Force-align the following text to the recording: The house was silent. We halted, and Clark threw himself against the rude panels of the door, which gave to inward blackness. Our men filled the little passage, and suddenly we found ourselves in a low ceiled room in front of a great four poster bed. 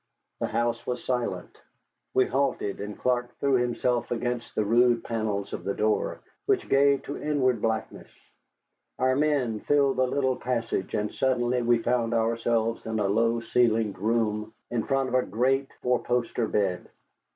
The 0.39 0.47
house 0.47 0.87
was 0.87 1.03
silent. 1.03 1.61
We 2.15 2.25
halted, 2.25 2.81
and 2.81 2.97
Clark 2.97 3.35
threw 3.37 3.53
himself 3.53 4.09
against 4.09 4.55
the 4.55 4.65
rude 4.65 5.03
panels 5.03 5.53
of 5.53 5.63
the 5.63 5.75
door, 5.75 6.21
which 6.47 6.67
gave 6.67 7.03
to 7.03 7.21
inward 7.21 7.61
blackness. 7.61 8.09
Our 8.97 9.15
men 9.15 9.59
filled 9.59 9.97
the 9.97 10.07
little 10.07 10.37
passage, 10.37 10.95
and 10.95 11.13
suddenly 11.13 11.61
we 11.61 11.83
found 11.83 12.15
ourselves 12.15 12.87
in 12.87 12.97
a 12.99 13.07
low 13.07 13.41
ceiled 13.41 13.99
room 13.99 14.55
in 14.71 14.81
front 14.87 15.09
of 15.09 15.13
a 15.13 15.21
great 15.21 15.69
four 15.83 15.99
poster 15.99 16.47
bed. 16.47 16.89